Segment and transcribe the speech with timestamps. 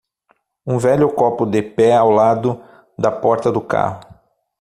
[0.65, 2.59] Um velho copo de pé ao lado
[2.97, 3.99] da porta do carro